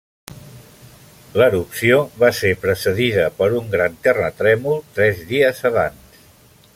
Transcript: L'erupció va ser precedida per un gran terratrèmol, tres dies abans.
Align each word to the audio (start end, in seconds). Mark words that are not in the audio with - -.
L'erupció 1.41 1.99
va 2.23 2.31
ser 2.39 2.53
precedida 2.63 3.27
per 3.41 3.51
un 3.61 3.69
gran 3.75 4.01
terratrèmol, 4.07 4.83
tres 4.97 5.25
dies 5.33 5.63
abans. 5.73 6.23